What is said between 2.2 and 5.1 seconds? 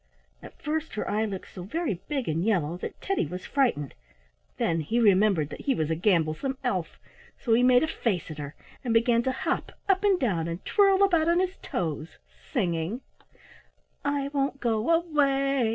and yellow that Teddy was frightened. Then he